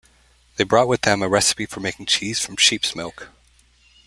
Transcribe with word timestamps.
They 0.55 0.63
brought 0.63 0.87
with 0.87 1.01
them 1.03 1.21
a 1.21 1.29
recipe 1.29 1.67
for 1.67 1.79
making 1.79 2.07
cheese 2.07 2.39
from 2.39 2.55
sheep's 2.55 2.95
milk. 2.95 3.29